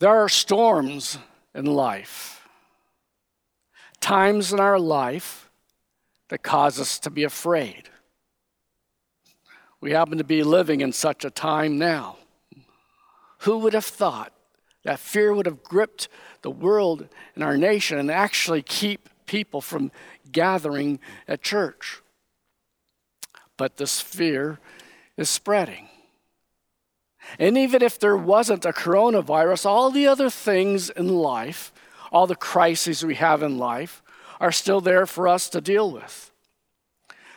There 0.00 0.16
are 0.16 0.30
storms 0.30 1.18
in 1.54 1.66
life, 1.66 2.48
times 4.00 4.50
in 4.50 4.58
our 4.58 4.78
life 4.78 5.50
that 6.30 6.42
cause 6.42 6.80
us 6.80 6.98
to 7.00 7.10
be 7.10 7.22
afraid. 7.22 7.90
We 9.78 9.90
happen 9.90 10.16
to 10.16 10.24
be 10.24 10.42
living 10.42 10.80
in 10.80 10.92
such 10.92 11.22
a 11.22 11.30
time 11.30 11.78
now. 11.78 12.16
Who 13.40 13.58
would 13.58 13.74
have 13.74 13.84
thought 13.84 14.32
that 14.84 15.00
fear 15.00 15.34
would 15.34 15.44
have 15.44 15.62
gripped 15.62 16.08
the 16.40 16.50
world 16.50 17.06
and 17.34 17.44
our 17.44 17.58
nation 17.58 17.98
and 17.98 18.10
actually 18.10 18.62
keep 18.62 19.10
people 19.26 19.60
from 19.60 19.92
gathering 20.32 20.98
at 21.28 21.42
church? 21.42 22.00
But 23.58 23.76
this 23.76 24.00
fear 24.00 24.60
is 25.18 25.28
spreading. 25.28 25.88
And 27.38 27.56
even 27.56 27.82
if 27.82 27.98
there 27.98 28.16
wasn't 28.16 28.64
a 28.64 28.72
coronavirus, 28.72 29.66
all 29.66 29.90
the 29.90 30.06
other 30.06 30.30
things 30.30 30.90
in 30.90 31.08
life, 31.08 31.72
all 32.10 32.26
the 32.26 32.36
crises 32.36 33.04
we 33.04 33.16
have 33.16 33.42
in 33.42 33.58
life, 33.58 34.02
are 34.40 34.52
still 34.52 34.80
there 34.80 35.06
for 35.06 35.28
us 35.28 35.48
to 35.50 35.60
deal 35.60 35.90
with. 35.90 36.32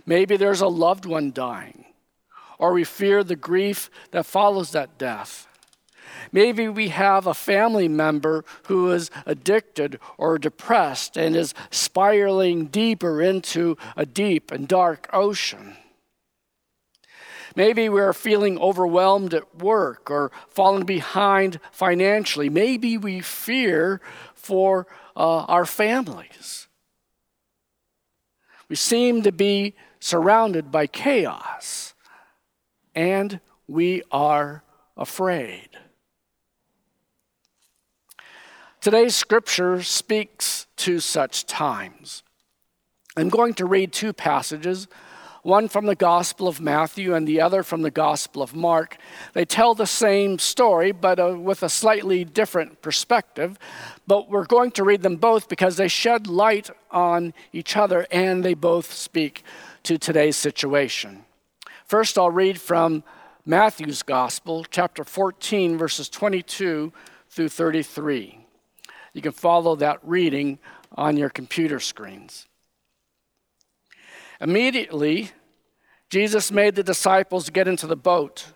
Maybe 0.05 0.37
there's 0.37 0.61
a 0.61 0.67
loved 0.67 1.05
one 1.05 1.31
dying, 1.31 1.85
or 2.57 2.73
we 2.73 2.83
fear 2.83 3.23
the 3.23 3.35
grief 3.35 3.89
that 4.11 4.25
follows 4.25 4.71
that 4.71 4.97
death. 4.97 5.47
Maybe 6.31 6.67
we 6.67 6.89
have 6.89 7.27
a 7.27 7.33
family 7.33 7.87
member 7.87 8.45
who 8.67 8.91
is 8.91 9.11
addicted 9.25 9.99
or 10.17 10.37
depressed 10.37 11.17
and 11.17 11.35
is 11.35 11.53
spiraling 11.71 12.67
deeper 12.67 13.21
into 13.21 13.77
a 13.95 14.05
deep 14.05 14.51
and 14.51 14.67
dark 14.67 15.09
ocean. 15.13 15.75
Maybe 17.55 17.87
we're 17.89 18.13
feeling 18.13 18.57
overwhelmed 18.57 19.33
at 19.33 19.55
work 19.55 20.09
or 20.09 20.31
falling 20.49 20.85
behind 20.85 21.59
financially. 21.71 22.49
Maybe 22.49 22.97
we 22.97 23.21
fear 23.21 24.01
for 24.33 24.87
uh, 25.15 25.45
our 25.45 25.65
families. 25.65 26.67
We 28.69 28.75
seem 28.75 29.21
to 29.21 29.31
be 29.31 29.75
surrounded 29.99 30.71
by 30.71 30.87
chaos, 30.87 31.93
and 32.95 33.39
we 33.67 34.01
are 34.11 34.63
afraid. 34.97 35.69
Today's 38.81 39.15
scripture 39.15 39.81
speaks 39.81 40.67
to 40.77 40.99
such 40.99 41.45
times. 41.45 42.23
I'm 43.15 43.29
going 43.29 43.53
to 43.55 43.65
read 43.65 43.93
two 43.93 44.11
passages 44.11 44.87
one 45.43 45.67
from 45.67 45.85
the 45.85 45.95
Gospel 45.95 46.47
of 46.47 46.59
Matthew 46.59 47.13
and 47.13 47.27
the 47.27 47.41
other 47.41 47.63
from 47.63 47.81
the 47.81 47.91
Gospel 47.91 48.41
of 48.41 48.55
Mark. 48.55 48.97
They 49.33 49.45
tell 49.45 49.75
the 49.75 49.85
same 49.85 50.39
story, 50.39 50.91
but 50.91 51.19
uh, 51.19 51.37
with 51.37 51.61
a 51.61 51.69
slightly 51.69 52.23
different 52.23 52.81
perspective. 52.81 53.59
But 54.07 54.29
we're 54.29 54.45
going 54.45 54.71
to 54.71 54.83
read 54.83 55.03
them 55.03 55.17
both 55.17 55.49
because 55.49 55.75
they 55.75 55.89
shed 55.89 56.27
light 56.27 56.69
on 56.91 57.33
each 57.51 57.75
other 57.75 58.07
and 58.09 58.43
they 58.43 58.53
both 58.53 58.91
speak 58.91 59.43
to 59.83 59.97
today's 59.97 60.37
situation. 60.37 61.25
First, 61.85 62.17
I'll 62.17 62.31
read 62.31 62.59
from 62.59 63.03
Matthew's 63.45 64.01
Gospel, 64.01 64.65
chapter 64.71 65.03
14, 65.03 65.77
verses 65.77 66.07
22 66.07 66.93
through 67.29 67.49
33. 67.49 68.39
You 69.11 69.21
can 69.21 69.33
follow 69.33 69.75
that 69.75 69.99
reading 70.03 70.59
on 70.93 71.17
your 71.17 71.29
computer 71.29 71.81
screens. 71.81 72.47
Immediately, 74.43 75.31
Jesus 76.09 76.51
made 76.51 76.75
the 76.75 76.83
disciples 76.83 77.49
get 77.49 77.65
into 77.65 77.87
the 77.87 77.95
boat 77.95 78.47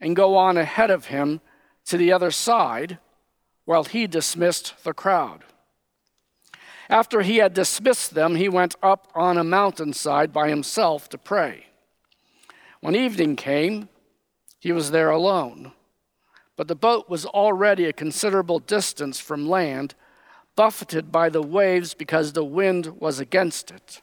and 0.00 0.16
go 0.16 0.36
on 0.36 0.56
ahead 0.56 0.90
of 0.90 1.06
him 1.06 1.40
to 1.84 1.96
the 1.96 2.12
other 2.12 2.32
side 2.32 2.98
while 3.64 3.84
he 3.84 4.08
dismissed 4.08 4.82
the 4.82 4.92
crowd. 4.92 5.44
After 6.88 7.20
he 7.20 7.36
had 7.36 7.54
dismissed 7.54 8.14
them, 8.14 8.34
he 8.34 8.48
went 8.48 8.74
up 8.82 9.06
on 9.14 9.38
a 9.38 9.44
mountainside 9.44 10.32
by 10.32 10.48
himself 10.48 11.08
to 11.10 11.18
pray. 11.18 11.66
When 12.80 12.96
evening 12.96 13.36
came, 13.36 13.88
he 14.58 14.72
was 14.72 14.90
there 14.90 15.10
alone. 15.10 15.70
But 16.56 16.66
the 16.66 16.74
boat 16.74 17.08
was 17.08 17.24
already 17.24 17.84
a 17.84 17.92
considerable 17.92 18.58
distance 18.58 19.20
from 19.20 19.48
land, 19.48 19.94
buffeted 20.56 21.12
by 21.12 21.28
the 21.28 21.42
waves 21.42 21.94
because 21.94 22.32
the 22.32 22.44
wind 22.44 23.00
was 23.00 23.20
against 23.20 23.70
it. 23.70 24.02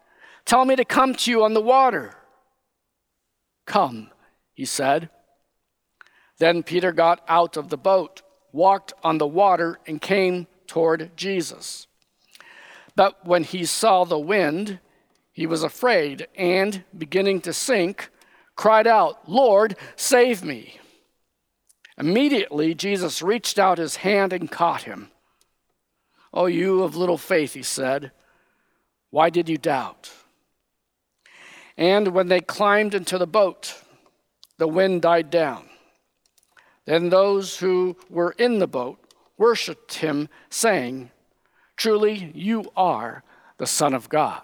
Tell 0.45 0.65
me 0.65 0.75
to 0.75 0.85
come 0.85 1.15
to 1.15 1.31
you 1.31 1.43
on 1.43 1.53
the 1.53 1.61
water. 1.61 2.13
Come, 3.65 4.11
he 4.53 4.65
said. 4.65 5.09
Then 6.39 6.63
Peter 6.63 6.91
got 6.91 7.23
out 7.27 7.57
of 7.57 7.69
the 7.69 7.77
boat, 7.77 8.21
walked 8.51 8.93
on 9.03 9.17
the 9.17 9.27
water, 9.27 9.79
and 9.85 10.01
came 10.01 10.47
toward 10.67 11.15
Jesus. 11.15 11.87
But 12.95 13.25
when 13.25 13.43
he 13.43 13.65
saw 13.65 14.03
the 14.03 14.19
wind, 14.19 14.79
he 15.31 15.47
was 15.47 15.63
afraid 15.63 16.27
and, 16.35 16.83
beginning 16.97 17.41
to 17.41 17.53
sink, 17.53 18.09
cried 18.55 18.87
out, 18.87 19.29
Lord, 19.29 19.75
save 19.95 20.43
me. 20.43 20.79
Immediately, 21.97 22.73
Jesus 22.73 23.21
reached 23.21 23.59
out 23.59 23.77
his 23.77 23.97
hand 23.97 24.33
and 24.33 24.51
caught 24.51 24.83
him. 24.83 25.11
Oh, 26.33 26.47
you 26.47 26.83
of 26.83 26.95
little 26.95 27.17
faith, 27.17 27.53
he 27.53 27.63
said, 27.63 28.11
why 29.09 29.29
did 29.29 29.49
you 29.49 29.57
doubt? 29.57 30.09
And 31.77 32.09
when 32.09 32.27
they 32.27 32.41
climbed 32.41 32.93
into 32.93 33.17
the 33.17 33.27
boat, 33.27 33.75
the 34.57 34.67
wind 34.67 35.01
died 35.01 35.29
down. 35.29 35.69
Then 36.85 37.09
those 37.09 37.57
who 37.57 37.95
were 38.09 38.31
in 38.37 38.59
the 38.59 38.67
boat 38.67 38.99
worshiped 39.37 39.95
him, 39.95 40.29
saying, 40.49 41.11
Truly, 41.77 42.31
you 42.35 42.71
are 42.75 43.23
the 43.57 43.67
Son 43.67 43.93
of 43.93 44.09
God. 44.09 44.43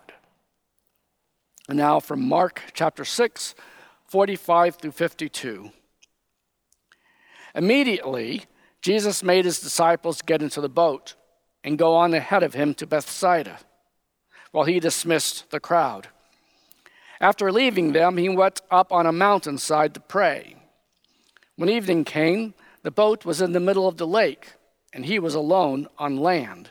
And 1.68 1.78
now 1.78 2.00
from 2.00 2.28
Mark 2.28 2.62
chapter 2.74 3.04
6, 3.04 3.54
45 4.06 4.76
through 4.78 4.92
52. 4.92 5.72
Immediately, 7.54 8.46
Jesus 8.82 9.22
made 9.22 9.46
his 9.46 9.60
disciples 9.60 10.22
get 10.22 10.42
into 10.42 10.62
the 10.62 10.70
boat 10.70 11.16
and 11.64 11.78
go 11.78 11.96
on 11.96 12.14
ahead 12.14 12.44
of 12.44 12.54
him 12.54 12.74
to 12.76 12.88
Bethsaida, 12.88 13.60
while 14.52 14.66
he 14.66 14.80
dismissed 14.80 15.50
the 15.52 15.60
crowd. 15.60 16.08
After 17.20 17.52
leaving 17.52 17.94
them, 17.94 18.18
he 18.18 18.30
went 18.30 18.62
up 18.70 18.92
on 18.92 19.06
a 19.06 19.12
mountainside 19.12 19.94
to 19.96 20.00
pray. 20.00 20.56
When 21.56 21.70
evening 21.70 22.04
came, 22.04 22.54
the 22.84 22.92
boat 22.92 23.26
was 23.26 23.42
in 23.42 23.54
the 23.54 23.60
middle 23.60 23.88
of 23.88 23.98
the 23.98 24.08
lake, 24.08 24.54
and 24.94 25.06
he 25.06 25.18
was 25.18 25.34
alone 25.34 25.88
on 25.98 26.18
land. 26.18 26.70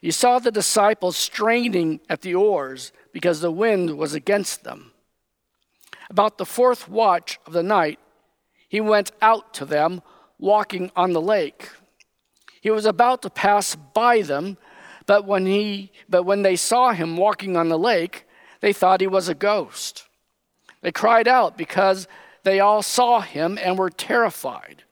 He 0.00 0.10
saw 0.10 0.38
the 0.38 0.50
disciples 0.50 1.16
straining 1.16 2.00
at 2.08 2.22
the 2.22 2.34
oars 2.34 2.92
because 3.12 3.40
the 3.40 3.50
wind 3.50 3.98
was 3.98 4.14
against 4.14 4.64
them. 4.64 4.92
About 6.08 6.38
the 6.38 6.46
fourth 6.46 6.88
watch 6.88 7.38
of 7.46 7.52
the 7.52 7.62
night, 7.62 7.98
he 8.68 8.80
went 8.80 9.12
out 9.20 9.52
to 9.54 9.64
them, 9.64 10.02
walking 10.38 10.90
on 10.94 11.12
the 11.12 11.20
lake. 11.20 11.70
He 12.60 12.70
was 12.70 12.84
about 12.84 13.22
to 13.22 13.30
pass 13.30 13.74
by 13.74 14.22
them, 14.22 14.58
but 15.06 15.24
when, 15.24 15.46
he, 15.46 15.92
but 16.08 16.24
when 16.24 16.42
they 16.42 16.56
saw 16.56 16.92
him 16.92 17.16
walking 17.16 17.56
on 17.56 17.68
the 17.68 17.78
lake, 17.78 18.25
they 18.66 18.72
thought 18.72 19.00
he 19.00 19.06
was 19.06 19.28
a 19.28 19.34
ghost. 19.36 20.08
They 20.82 20.90
cried 20.90 21.28
out 21.28 21.56
because 21.56 22.08
they 22.42 22.58
all 22.58 22.82
saw 22.82 23.20
him 23.20 23.60
and 23.62 23.78
were 23.78 23.90
terrified. 23.90 24.82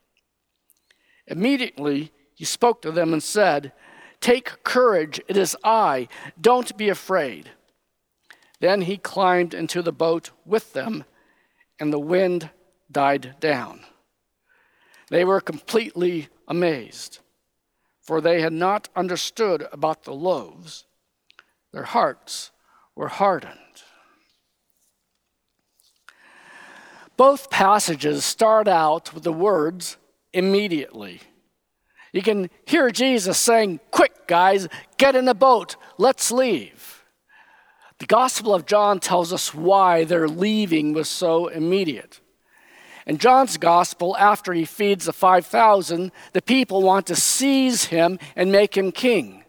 Immediately, 1.26 2.12
he 2.36 2.44
spoke 2.44 2.82
to 2.82 2.92
them 2.92 3.12
and 3.12 3.20
said, 3.20 3.72
Take 4.20 4.62
courage, 4.62 5.20
it 5.26 5.36
is 5.36 5.56
I, 5.64 6.06
don't 6.40 6.76
be 6.76 6.88
afraid. 6.88 7.50
Then 8.60 8.82
he 8.82 8.96
climbed 8.96 9.54
into 9.54 9.82
the 9.82 9.90
boat 9.90 10.30
with 10.46 10.72
them, 10.72 11.02
and 11.80 11.92
the 11.92 11.98
wind 11.98 12.50
died 12.92 13.34
down. 13.40 13.80
They 15.10 15.24
were 15.24 15.40
completely 15.40 16.28
amazed, 16.46 17.18
for 18.00 18.20
they 18.20 18.40
had 18.40 18.52
not 18.52 18.88
understood 18.94 19.66
about 19.72 20.04
the 20.04 20.14
loaves. 20.14 20.84
Their 21.72 21.82
hearts 21.82 22.52
were 22.94 23.08
hardened. 23.08 23.58
Both 27.16 27.50
passages 27.50 28.24
start 28.24 28.66
out 28.66 29.14
with 29.14 29.22
the 29.22 29.32
words 29.32 29.96
immediately. 30.32 31.20
You 32.12 32.22
can 32.22 32.50
hear 32.66 32.90
Jesus 32.90 33.38
saying, 33.38 33.80
Quick, 33.90 34.26
guys, 34.26 34.68
get 34.98 35.16
in 35.16 35.24
the 35.24 35.34
boat, 35.34 35.76
let's 35.98 36.30
leave. 36.30 37.04
The 37.98 38.06
Gospel 38.06 38.54
of 38.54 38.66
John 38.66 39.00
tells 39.00 39.32
us 39.32 39.54
why 39.54 40.04
their 40.04 40.28
leaving 40.28 40.92
was 40.92 41.08
so 41.08 41.48
immediate. 41.48 42.20
In 43.06 43.18
John's 43.18 43.56
Gospel, 43.56 44.16
after 44.16 44.52
he 44.52 44.64
feeds 44.64 45.04
the 45.04 45.12
5,000, 45.12 46.10
the 46.32 46.42
people 46.42 46.82
want 46.82 47.06
to 47.06 47.16
seize 47.16 47.86
him 47.86 48.18
and 48.34 48.50
make 48.50 48.76
him 48.76 48.92
king. 48.92 49.44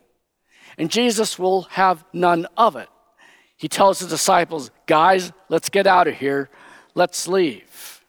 And 0.77 0.91
Jesus 0.91 1.39
will 1.39 1.63
have 1.63 2.03
none 2.11 2.47
of 2.57 2.75
it. 2.75 2.89
He 3.57 3.69
tells 3.69 3.99
the 3.99 4.07
disciples, 4.07 4.71
Guys, 4.85 5.31
let's 5.47 5.69
get 5.69 5.87
out 5.87 6.07
of 6.07 6.15
here, 6.15 6.49
let's 6.95 7.27
leave. 7.27 8.01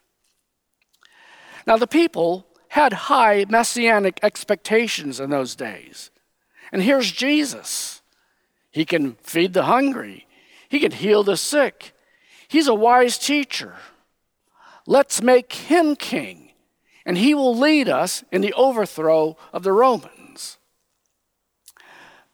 Now, 1.67 1.77
the 1.77 1.87
people 1.87 2.47
had 2.69 2.93
high 2.93 3.45
messianic 3.49 4.21
expectations 4.23 5.21
in 5.21 5.31
those 5.31 5.57
days. 5.57 6.11
And 6.73 6.83
here's 6.83 7.11
Jesus. 7.11 8.03
He 8.71 8.85
can 8.85 9.15
feed 9.23 9.53
the 9.53 9.65
hungry, 9.65 10.27
he 10.69 10.81
can 10.81 10.93
heal 10.93 11.23
the 11.23 11.37
sick. 11.37 11.93
He's 12.49 12.69
a 12.69 12.75
wise 12.75 13.19
teacher. 13.19 13.75
Let's 14.87 15.21
make 15.21 15.53
him 15.53 15.97
king, 15.97 16.53
and 17.05 17.19
he 17.19 17.35
will 17.35 17.57
lead 17.57 17.89
us 17.89 18.23
in 18.31 18.41
the 18.41 18.53
overthrow 18.53 19.37
of 19.53 19.65
the 19.65 19.73
Romans. 19.73 20.59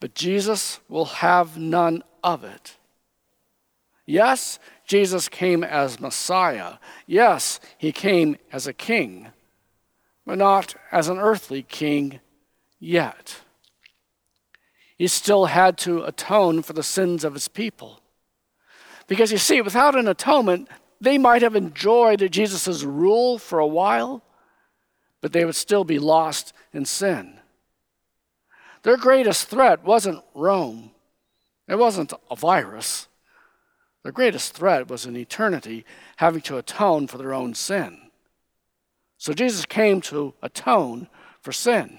But 0.00 0.14
Jesus 0.14 0.80
will 0.88 1.06
have 1.06 1.56
none 1.56 2.02
of 2.22 2.44
it. 2.44 2.76
Yes, 4.04 4.58
Jesus 4.92 5.28
came 5.28 5.64
as 5.64 6.00
Messiah. 6.00 6.74
Yes, 7.06 7.60
he 7.78 7.92
came 7.92 8.36
as 8.52 8.66
a 8.66 8.72
king 8.72 9.32
but 10.24 10.38
not 10.38 10.74
as 10.90 11.08
an 11.08 11.18
earthly 11.18 11.62
king 11.62 12.20
yet. 12.78 13.40
He 14.96 15.08
still 15.08 15.46
had 15.46 15.76
to 15.78 16.04
atone 16.04 16.62
for 16.62 16.74
the 16.74 16.82
sins 16.82 17.24
of 17.24 17.34
his 17.34 17.48
people. 17.48 18.00
Because 19.08 19.32
you 19.32 19.38
see, 19.38 19.60
without 19.60 19.96
an 19.96 20.06
atonement, 20.06 20.68
they 21.00 21.18
might 21.18 21.42
have 21.42 21.56
enjoyed 21.56 22.30
Jesus' 22.30 22.84
rule 22.84 23.38
for 23.38 23.58
a 23.58 23.66
while, 23.66 24.22
but 25.20 25.32
they 25.32 25.44
would 25.44 25.56
still 25.56 25.84
be 25.84 25.98
lost 25.98 26.52
in 26.72 26.84
sin. 26.84 27.40
Their 28.84 28.96
greatest 28.96 29.48
threat 29.48 29.84
wasn't 29.84 30.22
Rome, 30.34 30.92
it 31.68 31.78
wasn't 31.78 32.12
a 32.30 32.36
virus. 32.36 33.08
Their 34.02 34.12
greatest 34.12 34.54
threat 34.54 34.88
was 34.88 35.06
an 35.06 35.16
eternity 35.16 35.84
having 36.16 36.40
to 36.42 36.58
atone 36.58 37.06
for 37.06 37.18
their 37.18 37.32
own 37.32 37.54
sin. 37.54 37.98
So 39.16 39.32
Jesus 39.32 39.64
came 39.66 40.00
to 40.02 40.34
atone 40.42 41.08
for 41.40 41.52
sin. 41.52 41.98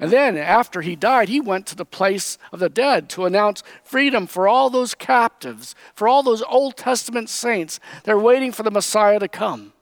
And 0.00 0.10
then, 0.10 0.36
after 0.36 0.80
he 0.80 0.96
died, 0.96 1.28
he 1.28 1.40
went 1.40 1.66
to 1.66 1.76
the 1.76 1.84
place 1.84 2.36
of 2.52 2.58
the 2.58 2.68
dead 2.68 3.08
to 3.10 3.26
announce 3.26 3.62
freedom 3.84 4.26
for 4.26 4.48
all 4.48 4.68
those 4.68 4.94
captives, 4.94 5.74
for 5.94 6.08
all 6.08 6.22
those 6.22 6.42
Old 6.42 6.76
Testament 6.76 7.28
saints. 7.28 7.78
They're 8.02 8.18
waiting 8.18 8.50
for 8.50 8.64
the 8.64 8.72
Messiah 8.72 9.20
to 9.20 9.28
come. 9.28 9.72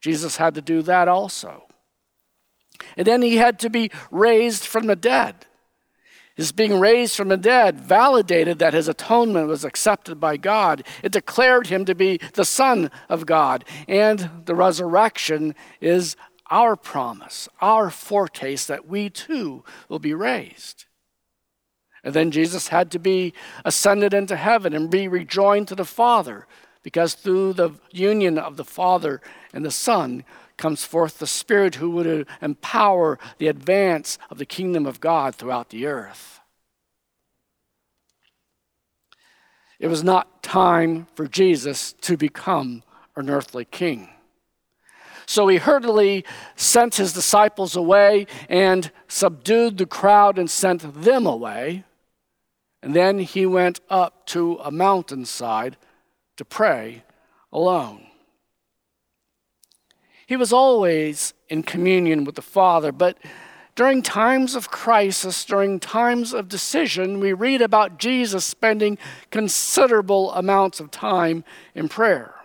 Jesus 0.00 0.36
had 0.38 0.54
to 0.54 0.60
do 0.60 0.82
that 0.82 1.06
also. 1.06 1.64
And 2.96 3.06
then 3.06 3.22
he 3.22 3.36
had 3.36 3.58
to 3.60 3.70
be 3.70 3.90
raised 4.10 4.64
from 4.64 4.86
the 4.86 4.96
dead. 4.96 5.46
His 6.40 6.52
being 6.52 6.80
raised 6.80 7.16
from 7.16 7.28
the 7.28 7.36
dead 7.36 7.78
validated 7.78 8.60
that 8.60 8.72
his 8.72 8.88
atonement 8.88 9.46
was 9.46 9.62
accepted 9.62 10.18
by 10.18 10.38
God. 10.38 10.82
It 11.02 11.12
declared 11.12 11.66
him 11.66 11.84
to 11.84 11.94
be 11.94 12.18
the 12.32 12.46
Son 12.46 12.90
of 13.10 13.26
God. 13.26 13.62
And 13.86 14.30
the 14.46 14.54
resurrection 14.54 15.54
is 15.82 16.16
our 16.50 16.76
promise, 16.76 17.46
our 17.60 17.90
foretaste 17.90 18.68
that 18.68 18.88
we 18.88 19.10
too 19.10 19.64
will 19.90 19.98
be 19.98 20.14
raised. 20.14 20.86
And 22.02 22.14
then 22.14 22.30
Jesus 22.30 22.68
had 22.68 22.90
to 22.92 22.98
be 22.98 23.34
ascended 23.62 24.14
into 24.14 24.34
heaven 24.34 24.72
and 24.72 24.88
be 24.88 25.08
rejoined 25.08 25.68
to 25.68 25.74
the 25.74 25.84
Father, 25.84 26.46
because 26.82 27.12
through 27.12 27.52
the 27.52 27.72
union 27.90 28.38
of 28.38 28.56
the 28.56 28.64
Father 28.64 29.20
and 29.52 29.62
the 29.62 29.70
Son 29.70 30.24
comes 30.60 30.84
forth 30.84 31.18
the 31.18 31.26
Spirit 31.26 31.76
who 31.76 31.90
would 31.90 32.28
empower 32.40 33.18
the 33.38 33.48
advance 33.48 34.18
of 34.30 34.38
the 34.38 34.46
kingdom 34.46 34.86
of 34.86 35.00
God 35.00 35.34
throughout 35.34 35.70
the 35.70 35.86
earth. 35.86 36.40
It 39.80 39.88
was 39.88 40.04
not 40.04 40.42
time 40.42 41.06
for 41.14 41.26
Jesus 41.26 41.94
to 42.02 42.18
become 42.18 42.82
an 43.16 43.30
earthly 43.30 43.64
king. 43.64 44.10
So 45.24 45.48
he 45.48 45.56
hurriedly 45.56 46.26
sent 46.56 46.96
his 46.96 47.14
disciples 47.14 47.74
away 47.74 48.26
and 48.48 48.90
subdued 49.08 49.78
the 49.78 49.86
crowd 49.86 50.38
and 50.38 50.50
sent 50.50 51.02
them 51.02 51.24
away. 51.24 51.84
And 52.82 52.94
then 52.94 53.20
he 53.20 53.46
went 53.46 53.80
up 53.88 54.26
to 54.26 54.58
a 54.62 54.70
mountainside 54.70 55.78
to 56.36 56.44
pray 56.44 57.04
alone. 57.50 58.09
He 60.30 60.36
was 60.36 60.52
always 60.52 61.34
in 61.48 61.64
communion 61.64 62.22
with 62.22 62.36
the 62.36 62.40
Father, 62.40 62.92
but 62.92 63.18
during 63.74 64.00
times 64.00 64.54
of 64.54 64.70
crisis, 64.70 65.44
during 65.44 65.80
times 65.80 66.32
of 66.32 66.46
decision, 66.46 67.18
we 67.18 67.32
read 67.32 67.60
about 67.60 67.98
Jesus 67.98 68.44
spending 68.44 68.96
considerable 69.32 70.30
amounts 70.30 70.78
of 70.78 70.92
time 70.92 71.42
in 71.74 71.88
prayer. 71.88 72.36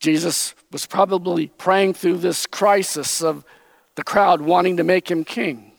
Jesus 0.00 0.54
was 0.72 0.86
probably 0.86 1.48
praying 1.48 1.92
through 1.92 2.16
this 2.16 2.46
crisis 2.46 3.20
of 3.20 3.44
the 3.96 4.04
crowd 4.04 4.40
wanting 4.40 4.78
to 4.78 4.84
make 4.84 5.10
him 5.10 5.22
king. 5.22 5.72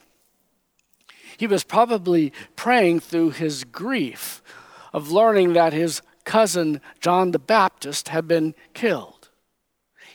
He 1.36 1.48
was 1.48 1.63
probably 1.63 2.31
praying 2.56 3.00
through 3.00 3.31
his 3.31 3.63
grief 3.63 4.44
of 4.94 5.10
learning 5.10 5.54
that 5.54 5.74
his 5.74 6.04
cousin 6.25 6.81
John 7.00 7.31
the 7.31 7.39
Baptist 7.39 8.10
had 8.10 8.27
been 8.27 8.54
killed. 8.74 9.14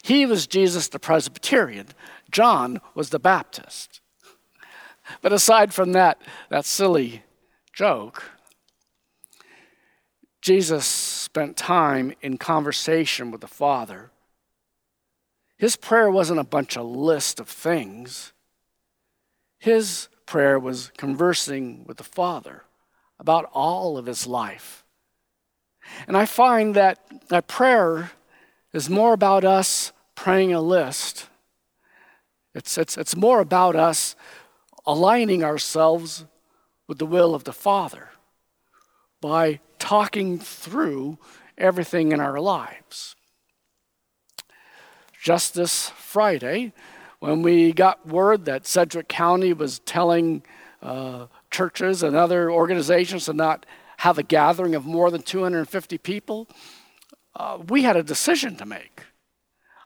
He 0.02 0.26
was 0.26 0.46
Jesus 0.46 0.88
the 0.88 0.98
Presbyterian. 0.98 1.88
John 2.30 2.80
was 2.94 3.10
the 3.10 3.18
Baptist. 3.18 4.00
But 5.22 5.32
aside 5.32 5.74
from 5.74 5.92
that, 5.92 6.20
that 6.48 6.64
silly 6.64 7.22
joke, 7.72 8.22
Jesus 10.40 10.86
spent 10.86 11.56
time 11.56 12.14
in 12.22 12.38
conversation 12.38 13.30
with 13.30 13.40
the 13.40 13.46
Father. 13.46 14.10
His 15.58 15.76
prayer 15.76 16.10
wasn't 16.10 16.40
a 16.40 16.44
bunch 16.44 16.76
of 16.76 16.86
list 16.86 17.40
of 17.40 17.48
things. 17.48 18.32
His 19.58 20.08
prayer 20.24 20.58
was 20.58 20.90
conversing 20.96 21.84
with 21.86 21.98
the 21.98 22.04
Father 22.04 22.64
about 23.18 23.50
all 23.52 23.98
of 23.98 24.06
his 24.06 24.26
life. 24.26 24.84
And 26.06 26.16
I 26.16 26.24
find 26.24 26.74
that, 26.76 26.98
that 27.28 27.46
prayer 27.46 28.12
is 28.72 28.88
more 28.88 29.12
about 29.12 29.44
us 29.44 29.92
praying 30.14 30.52
a 30.52 30.60
list. 30.60 31.26
It's, 32.54 32.76
it's, 32.78 32.96
it's 32.96 33.16
more 33.16 33.40
about 33.40 33.76
us 33.76 34.16
aligning 34.86 35.44
ourselves 35.44 36.24
with 36.88 36.98
the 36.98 37.06
will 37.06 37.34
of 37.34 37.44
the 37.44 37.52
Father 37.52 38.10
by 39.20 39.60
talking 39.78 40.38
through 40.38 41.18
everything 41.58 42.12
in 42.12 42.20
our 42.20 42.40
lives. 42.40 43.14
Just 45.22 45.54
this 45.54 45.90
Friday, 45.90 46.72
when 47.18 47.42
we 47.42 47.72
got 47.72 48.06
word 48.06 48.46
that 48.46 48.66
Sedgwick 48.66 49.08
County 49.08 49.52
was 49.52 49.80
telling 49.80 50.42
uh, 50.82 51.26
churches 51.50 52.02
and 52.02 52.16
other 52.16 52.50
organizations 52.50 53.26
to 53.26 53.34
not 53.34 53.66
have 53.98 54.16
a 54.16 54.22
gathering 54.22 54.74
of 54.74 54.86
more 54.86 55.10
than 55.10 55.20
250 55.20 55.98
people, 55.98 56.48
uh, 57.34 57.58
we 57.68 57.82
had 57.82 57.96
a 57.96 58.02
decision 58.02 58.56
to 58.56 58.66
make. 58.66 59.04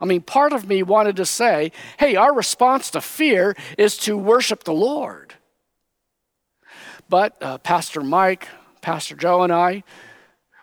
I 0.00 0.06
mean, 0.06 0.22
part 0.22 0.52
of 0.52 0.68
me 0.68 0.82
wanted 0.82 1.16
to 1.16 1.26
say, 1.26 1.72
hey, 1.98 2.16
our 2.16 2.34
response 2.34 2.90
to 2.90 3.00
fear 3.00 3.56
is 3.78 3.96
to 3.98 4.18
worship 4.18 4.64
the 4.64 4.72
Lord. 4.72 5.34
But 7.08 7.40
uh, 7.42 7.58
Pastor 7.58 8.00
Mike, 8.00 8.48
Pastor 8.80 9.14
Joe, 9.14 9.42
and 9.42 9.52
I, 9.52 9.84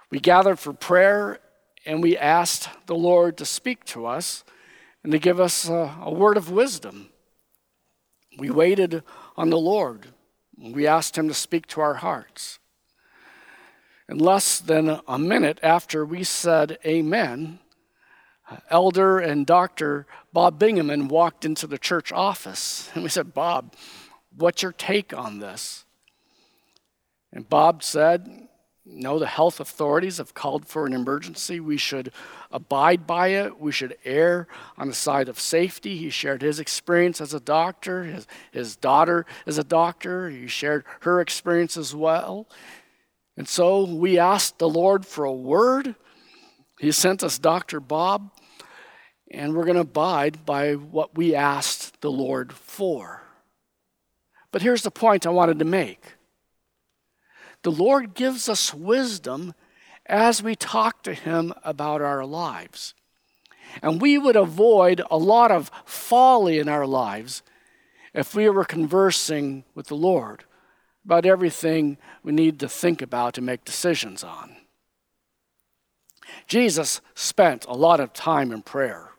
we 0.10 0.20
gathered 0.20 0.60
for 0.60 0.74
prayer 0.74 1.40
and 1.86 2.04
we 2.04 2.18
asked 2.18 2.70
the 2.86 2.96
Lord 2.96 3.38
to 3.38 3.46
speak 3.46 3.86
to 3.86 4.06
us 4.06 4.44
and 5.04 5.12
to 5.12 5.20
give 5.20 5.40
us 5.40 5.68
a, 5.70 5.96
a 6.02 6.14
word 6.14 6.38
of 6.38 6.52
wisdom. 6.52 7.10
We 8.38 8.50
waited 8.50 9.04
on 9.36 9.50
the 9.50 9.58
Lord. 9.58 10.08
We 10.58 10.86
asked 10.86 11.18
Him 11.18 11.28
to 11.28 11.34
speak 11.34 11.68
to 11.68 11.82
our 11.82 11.96
hearts. 11.96 12.60
And 14.12 14.20
less 14.22 14.60
than 14.60 15.00
a 15.08 15.18
minute 15.18 15.58
after 15.64 16.06
we 16.06 16.26
said 16.26 16.78
amen, 16.86 17.60
Elder 18.70 19.20
and 19.20 19.46
Dr. 19.46 20.06
Bob 20.34 20.60
Bingaman 20.60 21.08
walked 21.08 21.46
into 21.46 21.66
the 21.66 21.78
church 21.78 22.12
office. 22.12 22.90
And 22.94 23.04
we 23.04 23.10
said, 23.10 23.34
Bob, 23.34 23.74
what's 24.36 24.64
your 24.64 24.74
take 24.74 25.14
on 25.14 25.40
this? 25.40 25.86
And 27.32 27.48
Bob 27.48 27.84
said, 27.84 28.50
No, 28.86 29.18
the 29.18 29.28
health 29.28 29.62
authorities 29.62 30.18
have 30.18 30.34
called 30.34 30.68
for 30.68 30.86
an 30.86 30.92
emergency. 30.92 31.62
We 31.62 31.78
should 31.78 32.12
abide 32.52 33.08
by 33.08 33.30
it. 33.30 33.62
We 33.62 33.72
should 33.72 33.96
err 34.04 34.50
on 34.78 34.90
the 34.90 34.94
side 34.94 35.30
of 35.30 35.40
safety. 35.40 35.96
He 35.96 36.10
shared 36.10 36.42
his 36.42 36.60
experience 36.60 37.22
as 37.22 37.34
a 37.34 37.40
doctor. 37.40 38.04
His, 38.04 38.28
his 38.52 38.76
daughter 38.76 39.26
is 39.46 39.58
a 39.58 39.64
doctor. 39.64 40.30
He 40.30 40.48
shared 40.48 40.84
her 41.00 41.22
experience 41.22 41.78
as 41.78 41.96
well. 41.96 42.50
And 43.42 43.50
so 43.50 43.86
we 43.86 44.20
asked 44.20 44.60
the 44.60 44.70
Lord 44.70 45.04
for 45.04 45.26
a 45.26 45.34
word. 45.34 45.96
He 46.80 46.92
sent 46.92 47.24
us 47.24 47.40
Dr. 47.40 47.80
Bob, 47.80 48.30
and 49.32 49.56
we're 49.56 49.66
going 49.66 49.78
to 49.78 49.82
abide 49.82 50.46
by 50.46 50.76
what 50.76 51.18
we 51.18 51.34
asked 51.34 52.02
the 52.02 52.12
Lord 52.12 52.54
for. 52.54 53.24
But 54.52 54.62
here's 54.62 54.84
the 54.84 54.92
point 54.92 55.26
I 55.26 55.32
wanted 55.32 55.58
to 55.58 55.66
make 55.66 56.04
the 57.64 57.72
Lord 57.72 58.14
gives 58.14 58.48
us 58.48 58.76
wisdom 58.76 59.56
as 60.06 60.44
we 60.44 60.54
talk 60.56 61.02
to 61.02 61.16
Him 61.16 61.52
about 61.64 62.00
our 62.00 62.24
lives. 62.24 62.94
And 63.82 64.00
we 64.00 64.20
would 64.20 64.36
avoid 64.36 65.02
a 65.10 65.18
lot 65.18 65.50
of 65.50 65.72
folly 65.84 66.60
in 66.60 66.70
our 66.70 66.86
lives 66.86 67.42
if 68.14 68.36
we 68.36 68.48
were 68.50 68.66
conversing 68.66 69.64
with 69.74 69.88
the 69.88 69.96
Lord 69.96 70.44
about 71.06 71.26
everything 71.26 71.98
we 72.24 72.32
need 72.32 72.60
to 72.60 72.70
think 72.70 73.02
about 73.02 73.38
and 73.38 73.46
make 73.46 73.66
decisions 73.66 74.24
on. 74.24 74.56
Jesus 76.48 77.02
spent 77.16 77.66
a 77.66 77.74
lot 77.74 78.00
of 78.00 78.14
time 78.14 78.52
in 78.52 78.62
prayer. 78.62 79.12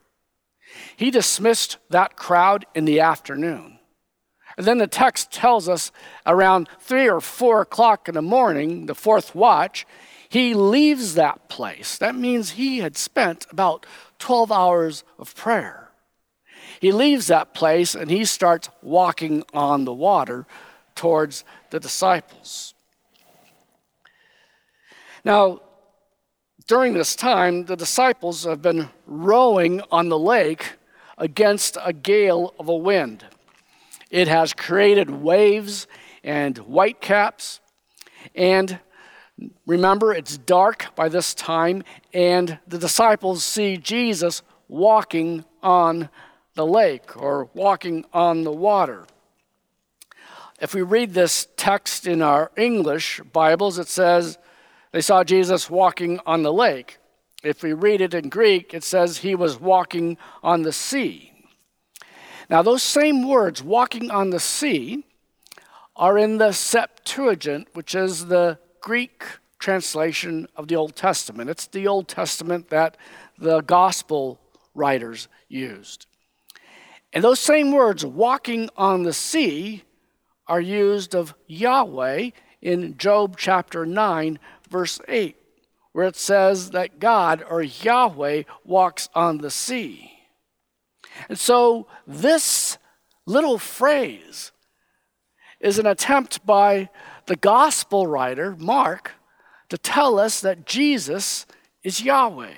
He 0.97 1.11
dismissed 1.11 1.79
that 1.91 2.17
crowd 2.17 2.65
in 2.75 2.85
the 2.85 3.01
afternoon. 3.01 3.79
And 4.57 4.67
then 4.67 4.79
the 4.79 4.87
text 4.87 5.31
tells 5.33 5.69
us 5.69 5.93
around 6.27 6.69
three 6.81 7.09
or 7.09 7.21
four 7.21 7.63
o'clock 7.63 8.09
in 8.09 8.15
the 8.15 8.23
morning, 8.23 8.87
the 8.87 8.95
fourth 8.95 9.35
watch, 9.35 9.87
he 10.29 10.55
leaves 10.55 11.15
that 11.15 11.49
place. 11.49 11.99
That 11.99 12.15
means 12.15 12.53
he 12.53 12.79
had 12.79 12.97
spent 12.97 13.47
about 13.51 13.87
12 14.19 14.51
hours 14.53 15.05
of 15.19 15.35
prayer. 15.35 15.91
He 16.81 16.91
leaves 16.91 17.27
that 17.27 17.55
place 17.55 17.95
and 17.95 18.11
he 18.11 18.25
starts 18.25 18.69
walking 18.83 19.45
on 19.53 19.85
the 19.85 19.93
water 19.93 20.47
towards 20.95 21.45
the 21.73 21.81
disciples. 21.81 22.75
Now, 25.25 25.63
during 26.67 26.93
this 26.93 27.17
time, 27.17 27.65
the 27.65 27.77
disciples 27.77 28.45
have 28.45 28.61
been 28.61 28.91
rowing 29.07 29.81
on 29.91 30.11
the 30.11 30.19
lake 30.19 30.75
against 31.17 31.79
a 31.83 31.95
gale 31.95 32.55
of 32.59 32.69
a 32.69 32.77
wind. 32.77 33.25
It 34.11 34.29
has 34.29 34.53
created 34.53 35.09
waves 35.09 35.87
and 36.23 36.59
whitecaps, 36.59 37.61
and 38.35 38.79
Remember, 39.67 40.13
it's 40.13 40.37
dark 40.37 40.95
by 40.95 41.09
this 41.09 41.35
time, 41.35 41.83
and 42.13 42.59
the 42.69 42.79
disciples 42.79 43.43
see 43.43 43.77
Jesus 43.77 44.43
walking 44.69 45.45
on 45.63 46.11
the 46.55 46.67
lake 46.67 47.17
or 47.17 47.49
walking 47.55 48.05
on 48.13 48.45
the 48.45 48.53
water. 48.53 49.05
If 50.63 50.77
we 50.77 50.83
read 50.83 51.13
this 51.13 51.49
text 51.57 52.07
in 52.07 52.23
our 52.23 52.53
English 52.57 53.21
Bibles, 53.33 53.81
it 53.81 53.89
says 53.89 54.39
they 54.93 55.01
saw 55.01 55.25
Jesus 55.25 55.69
walking 55.69 56.21
on 56.25 56.45
the 56.45 56.53
lake. 56.53 56.99
If 57.43 57.65
we 57.65 57.73
read 57.73 58.01
it 58.01 58.15
in 58.15 58.29
Greek, 58.29 58.73
it 58.73 58.85
says 58.85 59.19
he 59.19 59.35
was 59.35 59.59
walking 59.59 60.17
on 60.41 60.63
the 60.63 60.71
sea. 60.71 61.33
Now, 62.49 62.63
those 62.63 62.85
same 62.85 63.27
words, 63.27 63.61
walking 63.61 64.13
on 64.13 64.31
the 64.31 64.39
sea, 64.39 65.05
are 65.97 66.17
in 66.17 66.39
the 66.39 66.53
Septuagint, 66.53 67.67
which 67.73 67.97
is 67.97 68.27
the 68.27 68.57
Greek 68.81 69.25
translation 69.59 70.47
of 70.55 70.69
the 70.69 70.77
Old 70.77 70.95
Testament. 70.95 71.51
It's 71.51 71.67
the 71.67 71.89
Old 71.89 72.07
Testament 72.07 72.71
that 72.71 72.97
the 73.37 73.63
gospel 73.63 74.39
writers 74.77 75.27
used. 75.49 76.07
And 77.13 77.25
those 77.25 77.41
same 77.41 77.73
words, 77.73 78.07
walking 78.07 78.71
on 78.77 79.03
the 79.03 79.13
sea, 79.13 79.83
are 80.47 80.61
used 80.61 81.15
of 81.15 81.35
Yahweh 81.47 82.31
in 82.61 82.97
Job 82.97 83.37
chapter 83.39 83.85
9, 83.87 84.39
verse 84.69 85.01
8, 85.09 85.37
where 85.93 86.07
it 86.07 86.17
says 86.17 86.71
that 86.71 86.99
God 86.99 87.45
or 87.49 87.63
Yahweh 87.63 88.45
walks 88.65 89.09
on 89.15 89.39
the 89.39 89.51
sea. 89.51 90.13
And 91.29 91.39
so 91.39 91.87
this 92.07 92.79
little 93.27 93.59
phrase 93.59 94.53
is 95.61 95.79
an 95.79 95.87
attempt 95.87 96.45
by 96.45 96.89
the 97.27 97.37
gospel 97.37 98.07
writer, 98.07 98.57
Mark, 98.59 99.13
to 99.69 99.79
tell 99.79 100.19
us 100.19 100.41
that 100.41 100.67
Jesus 100.67 101.47
is 101.83 102.03
Yahweh. 102.03 102.55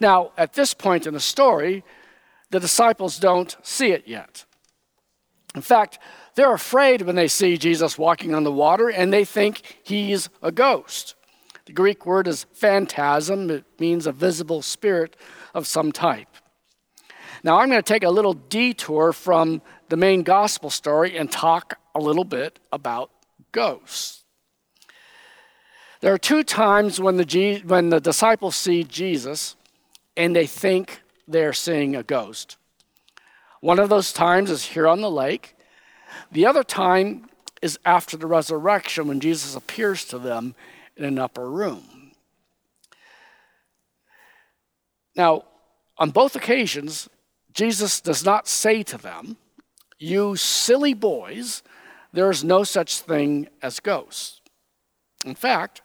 Now, 0.00 0.32
at 0.36 0.52
this 0.54 0.74
point 0.74 1.06
in 1.06 1.14
the 1.14 1.20
story, 1.20 1.84
the 2.50 2.60
disciples 2.60 3.18
don't 3.18 3.56
see 3.62 3.90
it 3.92 4.06
yet. 4.06 4.44
In 5.54 5.62
fact, 5.62 5.98
they're 6.34 6.52
afraid 6.52 7.02
when 7.02 7.16
they 7.16 7.28
see 7.28 7.56
Jesus 7.56 7.96
walking 7.96 8.34
on 8.34 8.44
the 8.44 8.52
water 8.52 8.88
and 8.88 9.12
they 9.12 9.24
think 9.24 9.78
he's 9.82 10.28
a 10.42 10.50
ghost. 10.50 11.14
The 11.66 11.72
Greek 11.72 12.04
word 12.04 12.28
is 12.28 12.44
phantasm, 12.52 13.50
it 13.50 13.64
means 13.78 14.06
a 14.06 14.12
visible 14.12 14.62
spirit 14.62 15.16
of 15.54 15.66
some 15.66 15.92
type. 15.92 16.28
Now, 17.42 17.58
I'm 17.58 17.68
going 17.68 17.82
to 17.82 17.92
take 17.92 18.04
a 18.04 18.10
little 18.10 18.34
detour 18.34 19.12
from 19.12 19.62
the 19.88 19.96
main 19.96 20.22
gospel 20.22 20.70
story 20.70 21.16
and 21.16 21.30
talk 21.30 21.78
a 21.94 22.00
little 22.00 22.24
bit 22.24 22.58
about 22.72 23.10
ghosts. 23.52 24.24
There 26.00 26.12
are 26.12 26.18
two 26.18 26.42
times 26.42 27.00
when 27.00 27.16
the, 27.16 27.62
when 27.66 27.88
the 27.88 28.00
disciples 28.00 28.56
see 28.56 28.84
Jesus 28.84 29.56
and 30.16 30.34
they 30.34 30.46
think 30.46 31.00
they're 31.26 31.52
seeing 31.52 31.96
a 31.96 32.02
ghost. 32.02 32.56
One 33.64 33.78
of 33.78 33.88
those 33.88 34.12
times 34.12 34.50
is 34.50 34.62
here 34.62 34.86
on 34.86 35.00
the 35.00 35.10
lake. 35.10 35.56
The 36.30 36.44
other 36.44 36.62
time 36.62 37.30
is 37.62 37.78
after 37.86 38.14
the 38.14 38.26
resurrection 38.26 39.08
when 39.08 39.20
Jesus 39.20 39.56
appears 39.56 40.04
to 40.04 40.18
them 40.18 40.54
in 40.98 41.04
an 41.04 41.18
upper 41.18 41.50
room. 41.50 42.12
Now, 45.16 45.44
on 45.96 46.10
both 46.10 46.36
occasions, 46.36 47.08
Jesus 47.54 48.02
does 48.02 48.22
not 48.22 48.46
say 48.46 48.82
to 48.82 48.98
them, 48.98 49.38
You 49.98 50.36
silly 50.36 50.92
boys, 50.92 51.62
there 52.12 52.30
is 52.30 52.44
no 52.44 52.64
such 52.64 52.98
thing 52.98 53.48
as 53.62 53.80
ghosts. 53.80 54.42
In 55.24 55.34
fact, 55.34 55.80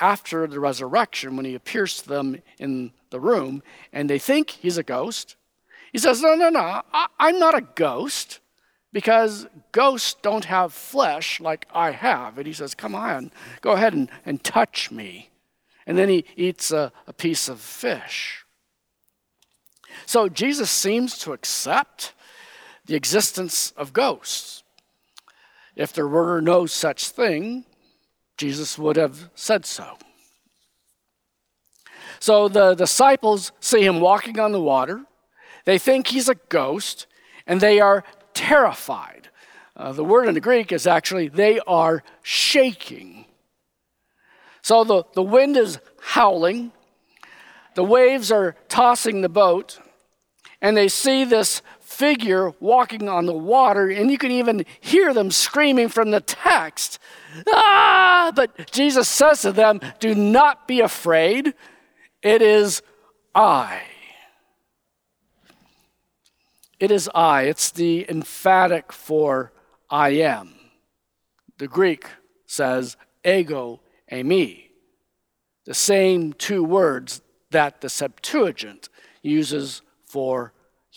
after 0.00 0.46
the 0.46 0.60
resurrection, 0.60 1.34
when 1.34 1.44
he 1.44 1.56
appears 1.56 2.00
to 2.02 2.08
them 2.08 2.40
in 2.60 2.92
the 3.10 3.18
room 3.18 3.64
and 3.92 4.08
they 4.08 4.20
think 4.20 4.50
he's 4.50 4.78
a 4.78 4.84
ghost, 4.84 5.34
he 5.96 6.00
says, 6.00 6.20
No, 6.20 6.34
no, 6.34 6.50
no, 6.50 6.82
I, 6.92 7.06
am 7.18 7.38
not 7.38 7.56
a 7.56 7.62
ghost 7.74 8.40
because 8.92 9.46
ghosts 9.72 10.14
don't 10.20 10.44
have 10.44 10.74
flesh 10.74 11.40
like 11.40 11.66
I 11.72 11.92
have. 11.92 12.36
And 12.36 12.46
he 12.46 12.52
says, 12.52 12.74
Come 12.74 12.94
on, 12.94 13.32
go 13.62 13.70
ahead 13.70 13.94
and, 13.94 14.10
and 14.26 14.44
touch 14.44 14.90
me. 14.90 15.30
And 15.86 15.96
then 15.96 16.10
he 16.10 16.26
eats 16.36 16.70
a, 16.70 16.92
a 17.06 17.14
piece 17.14 17.48
of 17.48 17.60
fish. 17.60 18.44
So 20.04 20.28
Jesus 20.28 20.70
seems 20.70 21.16
to 21.20 21.32
accept 21.32 22.12
the 22.84 22.94
existence 22.94 23.70
of 23.70 23.94
ghosts. 23.94 24.64
If 25.76 25.94
there 25.94 26.06
were 26.06 26.42
no 26.42 26.66
such 26.66 27.08
thing, 27.08 27.64
Jesus 28.36 28.78
would 28.78 28.96
have 28.96 29.30
said 29.34 29.64
so. 29.64 29.96
So 32.20 32.48
the 32.48 32.74
disciples 32.74 33.52
see 33.60 33.82
him 33.82 33.98
walking 33.98 34.38
on 34.38 34.52
the 34.52 34.60
water. 34.60 35.06
They 35.66 35.78
think 35.78 36.06
he's 36.06 36.28
a 36.28 36.36
ghost, 36.48 37.06
and 37.46 37.60
they 37.60 37.80
are 37.80 38.04
terrified. 38.32 39.28
Uh, 39.76 39.92
the 39.92 40.04
word 40.04 40.26
in 40.26 40.34
the 40.34 40.40
Greek 40.40 40.72
is 40.72 40.86
actually, 40.86 41.28
they 41.28 41.60
are 41.66 42.02
shaking. 42.22 43.26
So 44.62 44.84
the, 44.84 45.04
the 45.12 45.22
wind 45.22 45.56
is 45.56 45.78
howling, 46.00 46.72
the 47.74 47.84
waves 47.84 48.32
are 48.32 48.56
tossing 48.68 49.20
the 49.20 49.28
boat, 49.28 49.78
and 50.62 50.76
they 50.76 50.88
see 50.88 51.24
this 51.24 51.60
figure 51.80 52.52
walking 52.60 53.08
on 53.08 53.26
the 53.26 53.32
water, 53.32 53.90
and 53.90 54.10
you 54.10 54.18
can 54.18 54.30
even 54.30 54.64
hear 54.80 55.12
them 55.12 55.30
screaming 55.30 55.88
from 55.88 56.10
the 56.10 56.20
text. 56.20 56.98
Ah! 57.52 58.32
But 58.34 58.70
Jesus 58.70 59.08
says 59.08 59.42
to 59.42 59.52
them, 59.52 59.80
Do 59.98 60.14
not 60.14 60.66
be 60.68 60.80
afraid. 60.80 61.54
It 62.22 62.40
is 62.40 62.82
I. 63.34 63.82
It 66.78 66.90
is 66.90 67.10
I. 67.14 67.42
It's 67.42 67.70
the 67.70 68.08
emphatic 68.08 68.92
for 68.92 69.52
I 69.88 70.10
am. 70.10 70.54
The 71.58 71.68
Greek 71.68 72.06
says 72.46 72.96
ego 73.24 73.80
eimi, 74.12 74.64
the 75.64 75.74
same 75.74 76.32
two 76.34 76.62
words 76.62 77.22
that 77.50 77.80
the 77.80 77.88
Septuagint 77.88 78.88
uses 79.22 79.82
for 80.04 80.52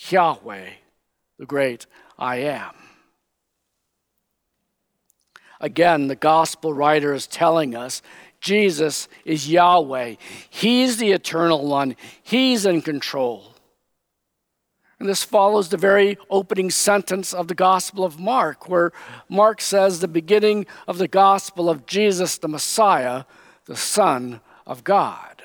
Yahweh 0.10 0.70
the 1.40 1.46
great 1.46 1.88
I 2.20 2.36
am. 2.38 2.76
Again, 5.62 6.08
the 6.08 6.16
gospel 6.16 6.74
writer 6.74 7.14
is 7.14 7.26
telling 7.26 7.76
us 7.76 8.02
Jesus 8.40 9.08
is 9.26 9.50
Yahweh. 9.50 10.16
He's 10.50 10.98
the 10.98 11.12
eternal 11.12 11.66
one, 11.66 11.96
He's 12.22 12.66
in 12.66 12.82
control. 12.82 13.49
And 15.00 15.08
this 15.08 15.24
follows 15.24 15.70
the 15.70 15.78
very 15.78 16.18
opening 16.30 16.70
sentence 16.70 17.34
of 17.34 17.48
the 17.48 17.56
Gospel 17.56 18.04
of 18.04 18.20
Mark, 18.20 18.68
where 18.68 18.92
Mark 19.30 19.62
says, 19.62 20.00
the 20.00 20.10
beginning 20.10 20.66
of 20.88 20.98
the 20.98 21.08
gospel 21.08 21.70
of 21.70 21.86
Jesus 21.86 22.38
the 22.38 22.50
Messiah, 22.50 23.24
the 23.66 23.78
Son 23.78 24.42
of 24.68 24.84
God. 24.84 25.42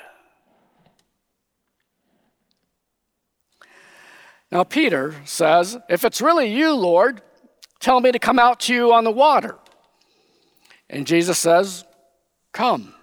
Now, 4.51 4.65
Peter 4.65 5.15
says, 5.25 5.79
If 5.89 6.05
it's 6.05 6.21
really 6.21 6.47
you, 6.47 6.75
Lord, 6.75 7.23
tell 7.81 8.01
me 8.01 8.13
to 8.13 8.19
come 8.19 8.39
out 8.39 8.61
to 8.61 8.75
you 8.75 8.93
on 8.93 9.05
the 9.05 9.11
water. 9.11 9.57
And 10.89 11.07
Jesus 11.07 11.39
says, 11.39 11.85
Come. 12.53 12.95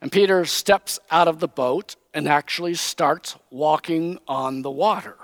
And 0.00 0.10
Peter 0.10 0.44
steps 0.44 0.98
out 1.10 1.28
of 1.28 1.40
the 1.40 1.48
boat 1.48 1.96
and 2.14 2.28
actually 2.28 2.74
starts 2.74 3.36
walking 3.50 4.18
on 4.28 4.62
the 4.62 4.70
water. 4.70 5.16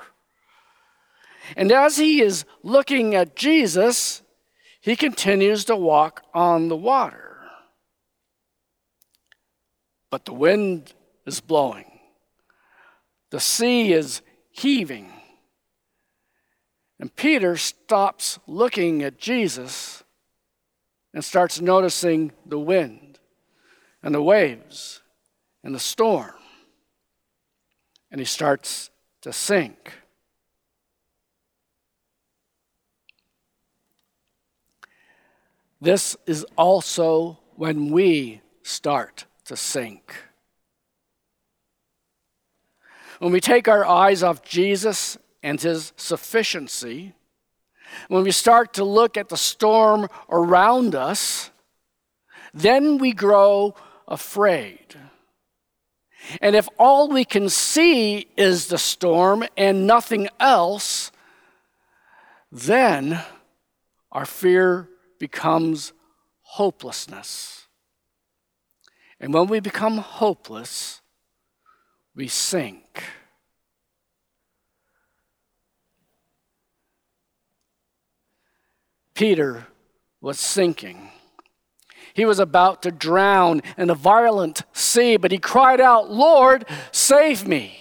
And 1.56 1.70
as 1.70 1.96
he 1.96 2.20
is 2.20 2.44
looking 2.62 3.14
at 3.14 3.36
Jesus, 3.36 4.22
he 4.80 4.96
continues 4.96 5.64
to 5.66 5.76
walk 5.76 6.22
on 6.34 6.68
the 6.68 6.76
water. 6.76 7.38
But 10.10 10.24
the 10.24 10.32
wind 10.32 10.92
is 11.24 11.40
blowing, 11.40 12.00
the 13.30 13.40
sea 13.40 13.92
is 13.92 14.20
heaving. 14.50 15.12
And 16.98 17.14
Peter 17.16 17.56
stops 17.56 18.38
looking 18.46 19.02
at 19.02 19.16
Jesus 19.16 20.04
and 21.14 21.24
starts 21.24 21.58
noticing 21.58 22.32
the 22.44 22.58
wind 22.58 23.18
and 24.02 24.14
the 24.14 24.20
waves 24.22 25.00
and 25.64 25.74
the 25.74 25.80
storm. 25.80 26.34
And 28.10 28.20
he 28.20 28.24
starts 28.24 28.90
to 29.22 29.32
sink. 29.32 29.92
This 35.80 36.16
is 36.26 36.44
also 36.56 37.38
when 37.56 37.90
we 37.90 38.42
start 38.62 39.24
to 39.46 39.56
sink. 39.56 40.14
When 43.18 43.32
we 43.32 43.40
take 43.40 43.68
our 43.68 43.84
eyes 43.84 44.22
off 44.22 44.42
Jesus 44.42 45.18
and 45.42 45.60
his 45.60 45.92
sufficiency, 45.96 47.14
when 48.08 48.24
we 48.24 48.30
start 48.30 48.74
to 48.74 48.84
look 48.84 49.16
at 49.16 49.28
the 49.28 49.36
storm 49.36 50.08
around 50.30 50.94
us, 50.94 51.50
then 52.54 52.98
we 52.98 53.12
grow 53.12 53.74
afraid. 54.08 54.96
And 56.40 56.54
if 56.54 56.68
all 56.78 57.08
we 57.08 57.24
can 57.24 57.48
see 57.48 58.28
is 58.36 58.66
the 58.66 58.78
storm 58.78 59.44
and 59.56 59.86
nothing 59.86 60.28
else, 60.38 61.10
then 62.52 63.22
our 64.12 64.26
fear 64.26 64.88
becomes 65.18 65.92
hopelessness. 66.42 67.66
And 69.20 69.34
when 69.34 69.46
we 69.46 69.60
become 69.60 69.98
hopeless, 69.98 71.00
we 72.14 72.26
sink. 72.26 73.04
Peter 79.14 79.66
was 80.20 80.40
sinking. 80.40 81.10
He 82.14 82.24
was 82.24 82.38
about 82.38 82.82
to 82.82 82.90
drown 82.90 83.62
in 83.78 83.90
a 83.90 83.94
violent 83.94 84.62
sea, 84.72 85.16
but 85.16 85.32
he 85.32 85.38
cried 85.38 85.80
out, 85.80 86.10
Lord, 86.10 86.64
save 86.92 87.46
me. 87.46 87.78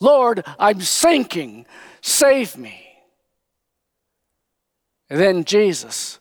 Lord, 0.00 0.44
I'm 0.58 0.80
sinking. 0.80 1.66
Save 2.00 2.56
me. 2.56 2.86
And 5.08 5.18
then 5.20 5.44
Jesus 5.44 6.18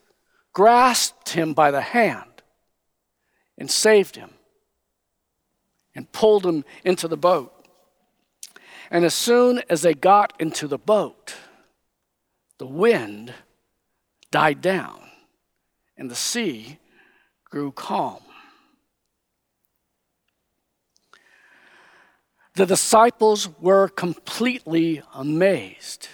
grasped 0.54 1.30
him 1.30 1.54
by 1.54 1.72
the 1.72 1.82
hand 1.82 2.42
and 3.58 3.70
saved 3.70 4.16
him 4.16 4.32
and 5.94 6.12
pulled 6.12 6.46
him 6.46 6.66
into 6.84 7.08
the 7.08 7.18
boat. 7.18 7.54
And 8.90 9.06
as 9.06 9.14
soon 9.14 9.62
as 9.70 9.84
they 9.84 9.94
got 9.94 10.34
into 10.40 10.68
the 10.68 10.80
boat, 10.80 11.36
the 12.58 12.66
wind 12.66 13.34
died 14.32 14.62
down, 14.62 15.00
and 15.98 16.10
the 16.10 16.16
sea 16.16 16.80
grew 17.50 17.72
calm. 17.72 18.22
The 22.56 22.66
disciples 22.66 23.50
were 23.60 23.88
completely 23.88 25.02
amazed, 25.14 26.10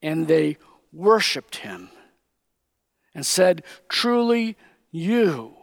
and 0.00 0.28
they 0.28 0.58
worshiped 0.92 1.56
him 1.56 1.90
and 3.14 3.26
said, 3.26 3.64
Truly, 3.88 4.56
you 4.90 5.54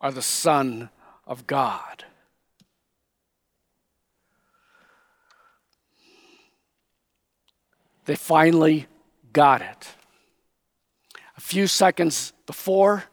are 0.00 0.10
the 0.10 0.22
Son 0.22 0.90
of 1.26 1.46
God. 1.46 2.04
They 8.06 8.16
finally 8.16 8.86
got 9.32 9.60
it 9.60 9.88
A 11.36 11.40
few 11.40 11.66
seconds 11.66 12.32
before, 12.46 13.04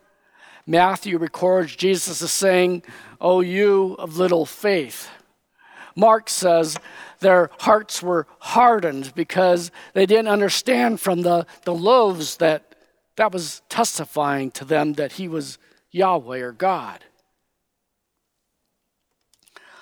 Matthew 0.68 1.18
records 1.18 1.76
Jesus 1.76 2.22
is 2.22 2.32
saying, 2.32 2.84
Oh, 3.22 3.42
you 3.42 3.96
of 4.00 4.18
little 4.18 4.46
faith. 4.46 5.10
Mark 5.96 6.30
says 6.30 6.78
their 7.20 7.50
hearts 7.60 8.04
were 8.04 8.28
hardened 8.40 9.14
because 9.16 9.72
they 9.94 10.06
didn't 10.06 10.28
understand 10.28 11.00
from 11.00 11.22
the, 11.22 11.46
the 11.64 11.74
loaves 11.74 12.38
that 12.38 12.76
that 13.16 13.32
was 13.32 13.62
testifying 13.70 14.52
to 14.52 14.66
them 14.66 14.94
that 14.94 15.14
he 15.14 15.28
was 15.28 15.58
Yahweh 15.92 16.40
or 16.40 16.52
God. 16.52 17.06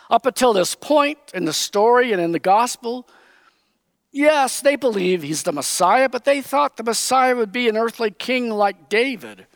Up 0.09 0.27
until 0.27 0.53
this 0.53 0.75
point 0.75 1.17
in 1.33 1.45
the 1.45 1.53
story 1.53 2.11
and 2.11 2.21
in 2.21 2.31
the 2.31 2.39
gospel, 2.39 3.07
Yes, 4.15 4.61
they 4.61 4.75
believe 4.75 5.23
he's 5.23 5.41
the 5.41 5.51
Messiah, 5.51 6.07
but 6.07 6.23
they 6.23 6.39
thought 6.39 6.77
the 6.77 6.83
Messiah 6.83 7.35
would 7.35 7.51
be 7.51 7.67
an 7.67 7.75
earthly 7.75 8.11
king 8.11 8.51
like 8.51 8.87
David. 8.87 9.47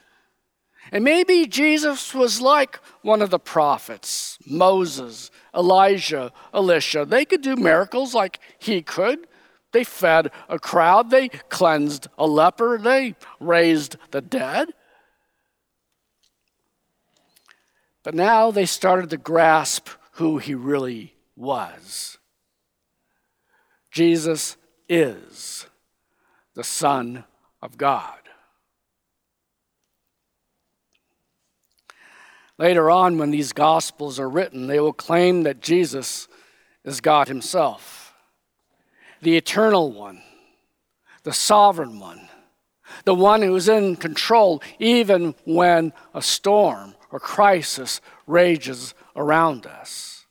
And 0.91 1.03
maybe 1.03 1.45
Jesus 1.45 2.13
was 2.13 2.41
like 2.41 2.79
one 3.01 3.21
of 3.21 3.29
the 3.29 3.39
prophets 3.39 4.37
Moses, 4.45 5.31
Elijah, 5.53 6.31
Elisha. 6.53 7.05
They 7.05 7.25
could 7.25 7.41
do 7.41 7.55
miracles 7.55 8.13
like 8.13 8.39
he 8.57 8.81
could. 8.81 9.27
They 9.73 9.83
fed 9.83 10.31
a 10.47 10.57
crowd, 10.57 11.09
they 11.09 11.27
cleansed 11.27 12.07
a 12.17 12.25
leper, 12.25 12.77
they 12.77 13.15
raised 13.39 13.97
the 14.11 14.21
dead. 14.21 14.69
But 18.03 18.15
now 18.15 18.51
they 18.51 18.65
started 18.65 19.09
to 19.09 19.17
grasp 19.17 19.89
who 20.13 20.37
he 20.37 20.55
really 20.55 21.15
was. 21.35 22.17
Jesus 23.91 24.55
is 24.87 25.67
the 26.55 26.63
Son 26.63 27.25
of 27.61 27.77
God. 27.77 28.19
Later 32.57 32.89
on, 32.89 33.17
when 33.17 33.31
these 33.31 33.53
Gospels 33.53 34.19
are 34.19 34.29
written, 34.29 34.67
they 34.67 34.79
will 34.79 34.93
claim 34.93 35.43
that 35.43 35.61
Jesus 35.61 36.27
is 36.83 37.01
God 37.01 37.27
Himself, 37.27 38.13
the 39.21 39.37
eternal 39.37 39.91
one, 39.91 40.21
the 41.23 41.33
sovereign 41.33 41.99
one, 41.99 42.29
the 43.03 43.13
one 43.13 43.41
who 43.41 43.55
is 43.55 43.67
in 43.67 43.95
control 43.95 44.61
even 44.79 45.35
when 45.45 45.93
a 46.13 46.21
storm 46.21 46.95
or 47.11 47.19
crisis 47.19 48.01
rages 48.25 48.93
around 49.15 49.65
us. 49.65 50.25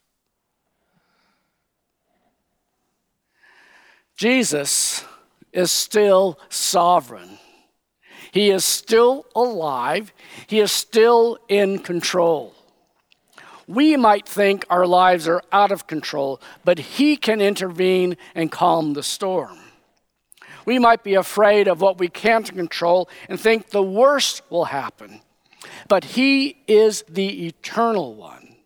Jesus 4.17 5.05
is 5.53 5.71
still 5.71 6.39
sovereign. 6.49 7.39
He 8.33 8.51
is 8.51 8.65
still 8.65 9.27
alive. 9.35 10.12
He 10.47 10.61
is 10.61 10.73
still 10.73 11.39
in 11.49 11.79
control. 11.79 12.55
We 13.69 13.97
might 13.97 14.29
think 14.29 14.65
our 14.71 14.87
lives 14.87 15.27
are 15.27 15.43
out 15.51 15.73
of 15.73 15.87
control, 15.87 16.41
but 16.65 16.79
He 16.79 17.17
can 17.17 17.41
intervene 17.41 18.17
and 18.35 18.53
calm 18.53 18.93
the 18.93 19.03
storm. 19.03 19.59
We 20.65 20.79
might 20.79 21.03
be 21.03 21.15
afraid 21.15 21.69
of 21.69 21.81
what 21.81 21.99
we 21.99 22.09
can't 22.09 22.53
control 22.53 23.09
and 23.29 23.39
think 23.41 23.71
the 23.71 23.83
worst 23.83 24.43
will 24.51 24.67
happen, 24.67 25.21
but 25.89 26.05
He 26.05 26.59
is 26.67 27.05
the 27.09 27.47
eternal 27.47 28.15
one. 28.15 28.57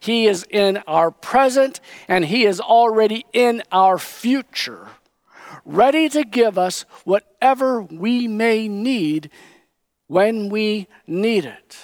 He 0.00 0.26
is 0.26 0.46
in 0.50 0.78
our 0.86 1.10
present 1.10 1.80
and 2.06 2.24
He 2.24 2.44
is 2.44 2.60
already 2.60 3.24
in 3.32 3.62
our 3.72 3.98
future, 3.98 4.88
ready 5.64 6.08
to 6.08 6.24
give 6.24 6.58
us 6.58 6.82
whatever 7.04 7.82
we 7.82 8.28
may 8.28 8.68
need 8.68 9.30
when 10.06 10.48
we 10.48 10.88
need 11.06 11.44
it. 11.44 11.76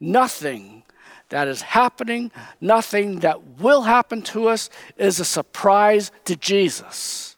Nothing 0.00 0.82
that 1.30 1.48
is 1.48 1.62
happening, 1.62 2.30
nothing 2.60 3.20
that 3.20 3.60
will 3.60 3.82
happen 3.82 4.22
to 4.22 4.48
us 4.48 4.70
is 4.96 5.18
a 5.18 5.24
surprise 5.24 6.12
to 6.24 6.36
Jesus. 6.36 7.36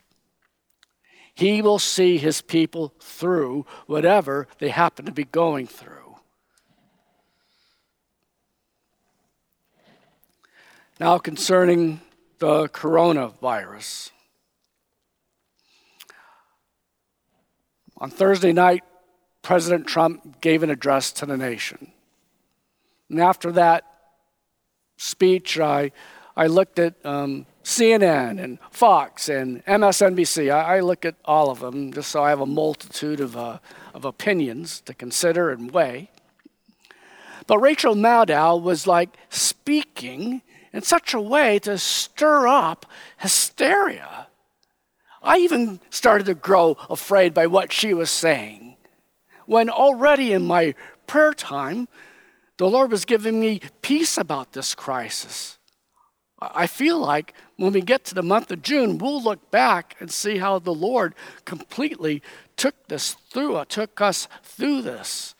He 1.35 1.63
will 1.63 1.79
see 1.79 2.19
his 2.19 2.41
people 2.41 2.95
through 2.99 3.67
whatever 3.87 4.49
they 4.59 4.71
happen 4.71 5.05
to 5.07 5.13
be 5.13 5.25
going 5.25 5.67
through. 5.67 6.17
Now, 10.99 11.19
concerning 11.19 12.01
the 12.39 12.69
coronavirus. 12.69 14.11
On 17.99 18.11
Thursday 18.11 18.53
night, 18.53 18.85
President 19.43 19.87
Trump 19.87 20.41
gave 20.41 20.63
an 20.63 20.71
address 20.71 21.13
to 21.13 21.27
the 21.27 21.37
nation. 21.37 21.93
And 23.09 23.21
after 23.21 23.53
that 23.53 23.85
speech, 24.97 25.59
I, 25.59 25.93
I 26.37 26.49
looked 26.49 26.79
at 26.79 26.95
um, 27.05 27.47
CNN 27.65 28.43
and 28.43 28.59
Fox 28.71 29.29
and 29.29 29.65
MSNBC. 29.65 30.53
I, 30.53 30.77
I, 30.77 30.81
look 30.81 31.05
at 31.05 31.15
all 31.25 31.51
of 31.51 31.61
them 31.61 31.93
just 31.93 32.11
so 32.11 32.23
I 32.23 32.31
have 32.31 32.41
a 32.41 32.47
multitude 32.47 33.21
of, 33.21 33.37
uh, 33.37 33.59
of 33.95 34.05
opinions 34.05 34.81
to 34.83 34.95
consider 34.95 35.51
and 35.51 35.71
weigh. 35.71 36.11
But 37.47 37.59
Rachel 37.59 37.95
Maddow 37.95 38.61
was 38.61 38.87
like 38.87 39.17
speaking 39.31 40.43
in 40.73 40.83
such 40.83 41.15
a 41.15 41.21
way 41.21 41.59
to 41.61 41.79
stir 41.79 42.49
up 42.49 42.85
hysteria. 43.19 44.26
I 45.27 45.39
even 45.39 45.81
started 45.91 46.27
to 46.27 46.35
grow 46.35 46.77
afraid 46.89 47.35
by 47.35 47.49
what 47.49 47.73
she 47.73 47.93
was 47.93 48.11
saying. 48.11 48.77
When 49.47 49.69
already 49.69 50.33
in 50.33 50.47
my 50.47 50.75
prayer 51.09 51.35
time, 51.35 51.89
the 52.59 52.71
Lord 52.71 52.93
was 52.93 53.05
giving 53.05 53.41
me 53.41 53.61
peace 53.83 54.17
about 54.17 54.53
this 54.53 54.75
crisis. 54.75 55.59
I 56.41 56.67
feel 56.69 56.99
like 56.99 57.35
when 57.57 57.73
we 57.73 57.81
get 57.81 58.05
to 58.05 58.15
the 58.15 58.23
month 58.23 58.53
of 58.53 58.63
June, 58.63 58.99
we'll 58.99 59.23
look 59.23 59.51
back 59.51 59.97
and 59.99 60.13
see 60.13 60.39
how 60.39 60.59
the 60.59 60.75
Lord 60.75 61.15
completely 61.45 62.23
took 62.57 62.87
this 62.87 63.15
through, 63.31 63.57
uh, 63.57 63.65
took 63.65 64.01
us 64.01 64.29
through 64.43 64.83
this. 64.83 65.35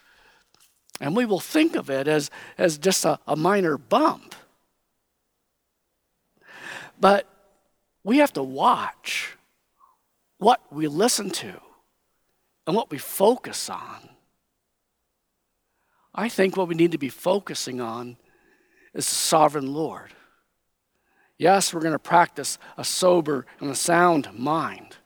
And 1.01 1.15
we 1.15 1.27
will 1.27 1.41
think 1.41 1.77
of 1.77 1.91
it 1.91 2.09
as, 2.09 2.31
as 2.59 2.79
just 2.79 3.05
a, 3.05 3.21
a 3.27 3.37
minor 3.37 3.79
bump. 3.79 4.35
But 6.99 7.29
we 8.03 8.19
have 8.19 8.33
to 8.33 8.43
watch 8.43 9.36
what 10.39 10.61
we 10.71 10.87
listen 10.87 11.31
to 11.31 11.61
and 12.67 12.77
what 12.77 12.91
we 12.91 12.99
focus 12.99 13.71
on. 13.71 14.09
I 16.15 16.29
think 16.29 16.57
what 16.57 16.69
we 16.69 16.75
need 16.75 16.93
to 16.93 16.99
be 16.99 17.09
focusing 17.09 17.81
on 17.81 18.17
is 18.95 19.09
the 19.09 19.15
sovereign 19.15 19.73
Lord. 19.73 20.13
Yes, 21.39 21.75
we're 21.75 21.83
going 21.83 21.93
to 21.93 21.99
practice 21.99 22.59
a 22.79 22.85
sober 22.85 23.45
and 23.61 23.71
a 23.71 23.75
sound 23.75 24.31
mind, 24.33 24.97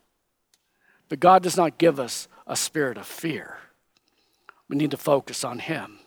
but 1.08 1.18
God 1.18 1.42
does 1.42 1.56
not 1.56 1.78
give 1.78 1.98
us 1.98 2.28
a 2.46 2.54
spirit 2.54 2.96
of 2.96 3.06
fear. 3.06 3.58
We 4.68 4.76
need 4.76 4.92
to 4.92 4.96
focus 4.96 5.42
on 5.42 5.58
Him. 5.58 5.98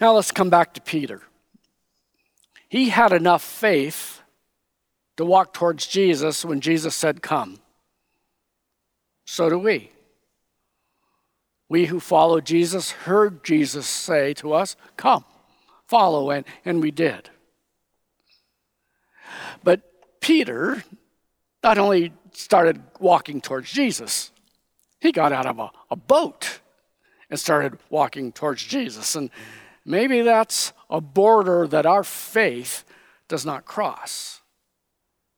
Now 0.00 0.14
let's 0.14 0.30
come 0.30 0.48
back 0.48 0.72
to 0.74 0.80
Peter. 0.80 1.22
He 2.68 2.90
had 2.90 3.12
enough 3.12 3.42
faith 3.42 4.19
to 5.20 5.24
walk 5.26 5.52
towards 5.52 5.86
Jesus 5.86 6.46
when 6.46 6.62
Jesus 6.62 6.94
said, 6.94 7.20
Come. 7.20 7.58
So 9.26 9.50
do 9.50 9.58
we. 9.58 9.92
We 11.68 11.84
who 11.84 12.00
follow 12.00 12.40
Jesus 12.40 12.90
heard 12.90 13.44
Jesus 13.44 13.86
say 13.86 14.32
to 14.34 14.54
us, 14.54 14.76
Come, 14.96 15.26
follow, 15.86 16.30
and, 16.30 16.46
and 16.64 16.80
we 16.80 16.90
did. 16.90 17.28
But 19.62 19.82
Peter 20.20 20.84
not 21.62 21.76
only 21.76 22.14
started 22.32 22.82
walking 22.98 23.42
towards 23.42 23.70
Jesus, 23.70 24.30
he 25.00 25.12
got 25.12 25.34
out 25.34 25.44
of 25.44 25.58
a, 25.58 25.70
a 25.90 25.96
boat 25.96 26.60
and 27.28 27.38
started 27.38 27.78
walking 27.90 28.32
towards 28.32 28.64
Jesus. 28.64 29.14
And 29.14 29.28
maybe 29.84 30.22
that's 30.22 30.72
a 30.88 31.02
border 31.02 31.66
that 31.66 31.84
our 31.84 32.04
faith 32.04 32.84
does 33.28 33.44
not 33.44 33.66
cross 33.66 34.39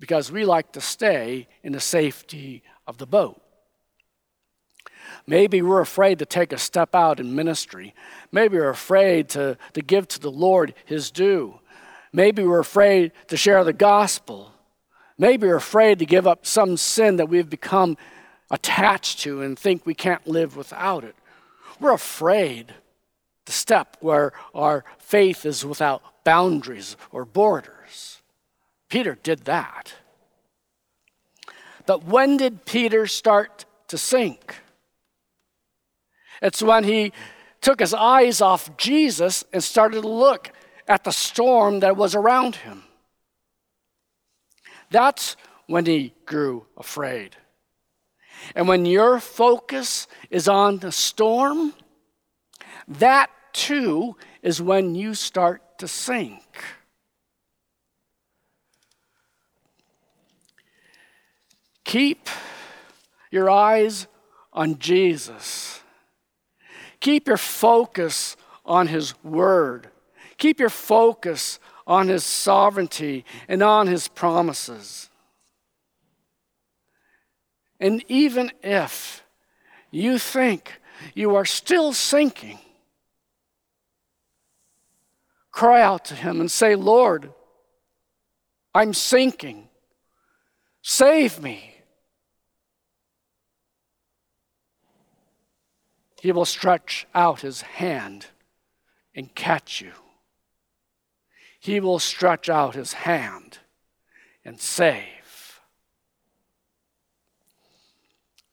because 0.03 0.33
we 0.33 0.45
like 0.45 0.73
to 0.73 0.81
stay 0.81 1.47
in 1.62 1.71
the 1.71 1.79
safety 1.79 2.61
of 2.88 2.99
the 2.99 3.07
boat. 3.07 3.41
Maybe 5.29 5.62
we're 5.62 5.81
afraid 5.81 6.19
to 6.19 6.27
take 6.27 6.53
a 6.53 6.59
step 6.59 6.93
out 6.93 7.21
in 7.21 7.37
ministry. 7.37 7.95
Maybe 8.33 8.59
we're 8.59 8.69
afraid 8.69 9.29
to, 9.29 9.57
to 9.75 9.81
give 9.81 10.09
to 10.09 10.19
the 10.19 10.29
Lord 10.29 10.75
his 10.87 11.12
due. 11.12 11.61
Maybe 12.12 12.43
we're 12.43 12.59
afraid 12.59 13.12
to 13.29 13.37
share 13.37 13.62
the 13.62 13.73
gospel. 13.73 14.51
Maybe 15.19 15.47
we're 15.47 15.55
afraid 15.55 16.01
to 16.01 16.05
give 16.05 16.27
up 16.27 16.47
some 16.47 16.77
sin 16.77 17.15
that 17.19 17.29
we've 17.29 17.49
become 17.49 17.97
attached 18.51 19.21
to 19.21 19.41
and 19.41 19.57
think 19.57 19.87
we 19.87 19.95
can't 19.95 20.27
live 20.27 20.57
without 20.57 21.05
it. 21.05 21.15
We're 21.79 21.95
afraid 21.95 22.75
to 23.47 23.53
step 23.53 23.99
where 24.01 24.33
our 24.53 24.85
faith 24.99 25.47
is 25.47 25.65
without 25.65 26.03
boundaries 26.25 26.97
or 27.12 27.25
borders. 27.25 27.82
Peter 28.92 29.16
did 29.22 29.46
that. 29.46 29.94
But 31.87 32.05
when 32.05 32.37
did 32.37 32.66
Peter 32.66 33.07
start 33.07 33.64
to 33.88 33.96
sink? 33.96 34.57
It's 36.42 36.62
when 36.62 36.85
he 36.85 37.14
took 37.62 37.81
his 37.81 37.94
eyes 37.94 38.42
off 38.42 38.76
Jesus 38.76 39.44
and 39.50 39.64
started 39.64 40.02
to 40.02 40.09
look 40.09 40.52
at 40.87 41.05
the 41.05 41.11
storm 41.11 41.81
that 41.81 41.96
was 41.96 42.14
around 42.14 42.57
him. 42.57 42.83
That's 44.90 45.38
when 45.68 45.87
he 45.87 46.12
grew 46.26 46.66
afraid. 46.76 47.35
And 48.55 48.68
when 48.68 48.85
your 48.85 49.20
focus 49.20 50.07
is 50.28 50.48
on 50.48 50.81
the 50.81 50.92
storm, 50.92 51.72
that 52.87 53.31
too 53.55 54.16
is 54.42 54.61
when 54.61 54.94
you 54.94 55.14
start 55.14 55.78
to 55.78 55.88
sink. 55.88 56.41
Keep 61.92 62.31
your 63.31 63.50
eyes 63.50 64.07
on 64.50 64.78
Jesus. 64.78 65.83
Keep 67.00 67.28
your 67.28 67.37
focus 67.37 68.35
on 68.64 68.87
His 68.87 69.12
Word. 69.22 69.90
Keep 70.38 70.59
your 70.59 70.70
focus 70.70 71.61
on 71.87 72.09
His 72.09 72.24
sovereignty 72.24 73.26
and 73.46 73.62
on 73.62 73.88
His 73.88 74.09
promises. 74.09 75.11
And 77.78 78.02
even 78.09 78.52
if 78.62 79.22
you 79.90 80.18
think 80.18 80.81
you 81.12 81.35
are 81.35 81.44
still 81.44 81.92
sinking, 81.92 82.59
cry 85.50 85.83
out 85.83 86.07
to 86.07 86.14
Him 86.14 86.40
and 86.40 86.50
say, 86.50 86.74
Lord, 86.74 87.35
I'm 88.74 88.94
sinking. 88.94 89.68
Save 90.81 91.42
me. 91.42 91.72
He 96.23 96.31
will 96.31 96.45
stretch 96.45 97.09
out 97.17 97.41
His 97.41 97.63
hand 97.63 98.27
and 99.13 99.35
catch 99.35 99.81
you. 99.81 99.91
He 101.59 101.81
will 101.81 101.99
stretch 101.99 102.49
out 102.49 102.77
His 102.77 102.93
hand 102.93 103.59
and 104.45 104.61
save. 104.61 105.59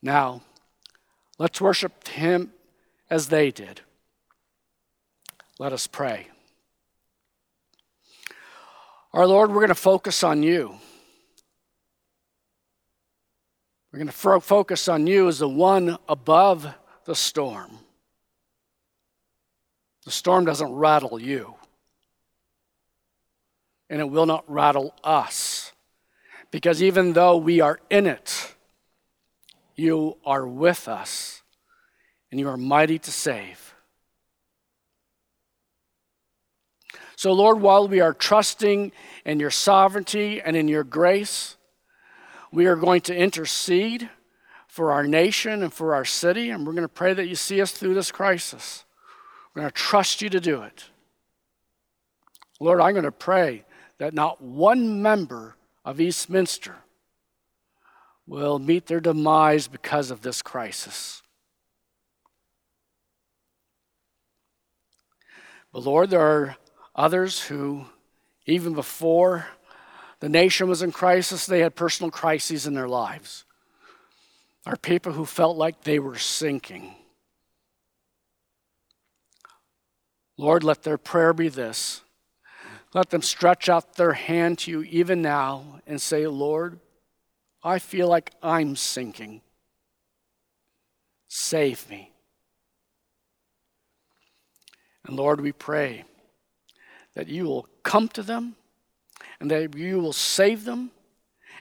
Now, 0.02 0.42
let's 1.38 1.62
worship 1.62 2.08
Him 2.08 2.54
as 3.08 3.28
they 3.28 3.52
did. 3.52 3.82
Let 5.60 5.72
us 5.72 5.86
pray. 5.86 6.28
Our 9.14 9.28
Lord, 9.28 9.52
we're 9.52 9.58
going 9.58 9.68
to 9.68 9.76
focus 9.76 10.24
on 10.24 10.42
you. 10.42 10.74
We're 13.92 14.00
going 14.00 14.08
to 14.08 14.40
focus 14.40 14.88
on 14.88 15.06
you 15.06 15.28
as 15.28 15.38
the 15.38 15.48
one 15.48 16.00
above 16.08 16.74
the 17.10 17.16
storm. 17.16 17.80
The 20.06 20.12
storm 20.12 20.46
doesn't 20.46 20.72
rattle 20.72 21.20
you, 21.20 21.56
and 23.90 24.00
it 24.00 24.08
will 24.08 24.28
not 24.28 24.44
rattle 24.48 24.94
us. 25.04 25.72
Because 26.52 26.84
even 26.84 27.14
though 27.14 27.36
we 27.36 27.62
are 27.62 27.80
in 27.90 28.06
it, 28.06 28.54
you 29.76 30.18
are 30.24 30.46
with 30.46 30.88
us, 30.88 31.42
and 32.30 32.40
you 32.40 32.48
are 32.48 32.58
mighty 32.58 33.00
to 33.00 33.12
save. 33.12 33.74
So, 37.16 37.34
Lord, 37.34 37.60
while 37.60 37.88
we 37.88 38.02
are 38.02 38.14
trusting 38.14 38.92
in 39.26 39.40
your 39.40 39.50
sovereignty 39.50 40.44
and 40.44 40.56
in 40.56 40.68
your 40.68 40.84
grace, 40.84 41.58
we 42.52 42.68
are 42.68 42.76
going 42.76 43.02
to 43.02 43.16
intercede 43.16 44.12
for 44.80 44.94
our 44.94 45.04
nation 45.04 45.62
and 45.62 45.74
for 45.74 45.94
our 45.94 46.06
city, 46.06 46.52
and 46.52 46.66
we're 46.66 46.72
going 46.72 46.84
to 46.84 46.88
pray 46.88 47.14
that 47.14 47.28
you 47.28 47.36
see 47.36 47.62
us 47.62 47.74
through 47.74 47.94
this 47.94 48.14
crisis. 48.14 48.86
We're 49.54 49.64
going 49.64 49.72
to 49.74 49.78
trust 49.78 50.22
you 50.22 50.30
to 50.30 50.40
do 50.40 50.62
it. 50.62 50.86
Lord, 52.62 52.80
I'm 52.80 52.94
going 52.94 53.04
to 53.04 53.12
pray 53.12 53.66
that 53.98 54.14
not 54.14 54.42
one 54.42 55.02
member 55.02 55.58
of 55.84 56.00
Eastminster 56.00 56.78
will 58.26 58.58
meet 58.58 58.86
their 58.86 59.02
demise 59.02 59.68
because 59.68 60.12
of 60.12 60.22
this 60.22 60.42
crisis. 60.42 61.24
But 65.74 65.84
Lord, 65.84 66.10
there 66.10 66.22
are 66.22 66.56
others 66.96 67.42
who, 67.42 67.84
even 68.46 68.76
before 68.76 69.46
the 70.22 70.30
nation 70.30 70.70
was 70.70 70.82
in 70.82 70.94
crisis, 70.94 71.46
they 71.46 71.60
had 71.60 71.76
personal 71.76 72.12
crises 72.12 72.66
in 72.66 72.76
their 72.76 72.88
lives. 72.88 73.44
Are 74.66 74.76
people 74.76 75.14
who 75.14 75.26
felt 75.26 75.58
like 75.58 75.82
they 75.82 76.00
were 76.00 76.18
sinking. 76.18 76.96
Lord, 80.38 80.64
let 80.64 80.84
their 80.84 80.98
prayer 80.98 81.34
be 81.34 81.50
this. 81.50 82.02
Let 82.94 83.10
them 83.10 83.22
stretch 83.22 83.70
out 83.70 83.96
their 83.96 84.14
hand 84.14 84.60
to 84.60 84.72
you 84.72 84.82
even 84.84 85.22
now 85.22 85.82
and 85.86 86.02
say, 86.02 86.26
Lord, 86.28 86.80
I 87.64 87.80
feel 87.80 88.08
like 88.08 88.32
I'm 88.42 88.76
sinking. 88.76 89.42
Save 91.28 91.90
me. 91.90 92.12
And 95.06 95.16
Lord, 95.16 95.42
we 95.42 95.52
pray 95.52 96.06
that 97.16 97.28
you 97.28 97.46
will 97.46 97.68
come 97.84 98.08
to 98.10 98.24
them 98.24 98.56
and 99.40 99.52
that 99.52 99.76
you 99.76 100.00
will 100.00 100.14
save 100.14 100.66
them 100.66 100.92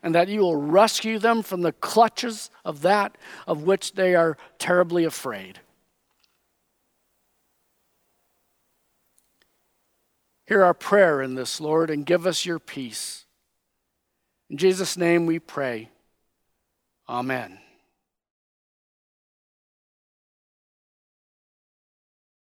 and 0.02 0.14
that 0.14 0.28
you 0.28 0.40
will 0.40 0.56
rescue 0.56 1.18
them 1.18 1.42
from 1.42 1.62
the 1.62 1.72
clutches 1.72 2.50
of 2.64 2.82
that 2.82 3.16
of 3.46 3.62
which 3.62 3.92
they 3.92 4.14
are 4.14 4.37
terribly 4.58 5.04
afraid. 5.04 5.61
Hear 10.46 10.64
our 10.64 10.74
prayer 10.74 11.20
in 11.20 11.34
this, 11.34 11.61
Lord, 11.61 11.90
and 11.90 12.06
give 12.06 12.26
us 12.26 12.46
your 12.46 12.58
peace. 12.58 13.26
In 14.48 14.56
Jesus' 14.56 14.96
name 14.96 15.26
we 15.26 15.38
pray. 15.38 15.90
Amen. 17.06 17.58